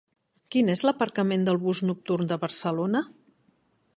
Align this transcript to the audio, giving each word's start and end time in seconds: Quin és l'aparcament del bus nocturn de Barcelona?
Quin 0.53 0.71
és 0.75 0.81
l'aparcament 0.87 1.43
del 1.49 1.59
bus 1.67 1.83
nocturn 1.91 2.33
de 2.33 2.39
Barcelona? 2.47 3.03